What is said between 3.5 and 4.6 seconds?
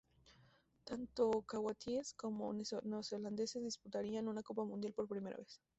disputarían una